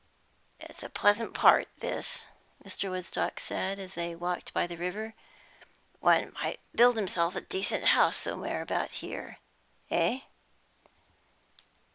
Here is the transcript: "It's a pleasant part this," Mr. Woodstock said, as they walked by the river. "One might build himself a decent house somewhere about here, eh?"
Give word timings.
"It's 0.59 0.81
a 0.81 0.89
pleasant 0.89 1.35
part 1.35 1.67
this," 1.77 2.25
Mr. 2.65 2.89
Woodstock 2.89 3.39
said, 3.39 3.77
as 3.77 3.93
they 3.93 4.15
walked 4.15 4.51
by 4.51 4.65
the 4.65 4.75
river. 4.75 5.13
"One 5.99 6.33
might 6.41 6.59
build 6.73 6.95
himself 6.95 7.35
a 7.35 7.41
decent 7.41 7.85
house 7.93 8.17
somewhere 8.17 8.63
about 8.63 8.89
here, 9.05 9.37
eh?" 9.91 10.21